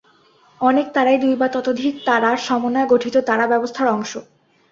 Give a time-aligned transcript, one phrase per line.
[0.61, 4.11] অনেক তারাই দুই বা ততোধিক তারার সমন্বয়ে গঠিত তারা ব্যবস্থার অংশ।